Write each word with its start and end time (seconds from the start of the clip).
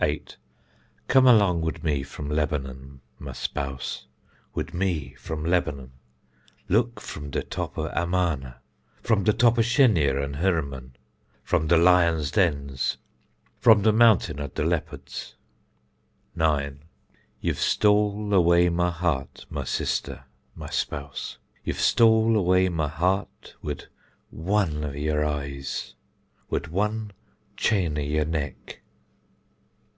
8. 0.00 0.36
Come 1.08 1.26
along 1.26 1.60
wud 1.60 1.82
me 1.82 2.04
from 2.04 2.30
Lebanon, 2.30 3.00
my 3.18 3.32
spouse, 3.32 4.06
wud 4.54 4.72
me 4.72 5.14
from 5.14 5.44
Lebanon: 5.44 5.90
look 6.68 7.00
from 7.00 7.30
de 7.30 7.42
top 7.42 7.76
of 7.76 7.86
Amana, 7.86 8.60
from 9.02 9.24
de 9.24 9.32
top 9.32 9.58
of 9.58 9.64
Shenir 9.64 10.16
an 10.22 10.34
Hermon, 10.34 10.94
from 11.42 11.66
de 11.66 11.76
lions' 11.76 12.30
dens, 12.30 12.98
from 13.58 13.82
de 13.82 13.92
mountain 13.92 14.38
of 14.38 14.54
de 14.54 14.62
leopards. 14.62 15.34
9. 16.36 16.78
Ye've 17.40 17.58
stole 17.58 18.32
away 18.32 18.68
my 18.68 18.92
heart, 18.92 19.46
my 19.50 19.64
sister, 19.64 20.26
my 20.54 20.70
spouse. 20.70 21.38
Ye've 21.64 21.80
stole 21.80 22.36
away 22.36 22.68
my 22.68 22.86
heart 22.86 23.56
wud 23.62 23.88
one 24.30 24.84
of 24.84 24.94
yer 24.94 25.24
eyes, 25.24 25.96
wud 26.48 26.68
one 26.68 27.10
chain 27.56 27.96
of 27.96 28.04
yer 28.04 28.24
nick. 28.24 28.84